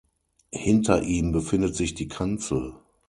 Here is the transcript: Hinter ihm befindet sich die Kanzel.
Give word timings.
Hinter 0.55 1.03
ihm 1.03 1.31
befindet 1.31 1.75
sich 1.75 1.93
die 1.93 2.07
Kanzel. 2.07 2.73